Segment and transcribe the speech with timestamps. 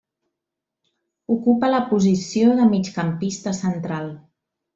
[1.35, 4.11] Ocupa la posició de migcampista central.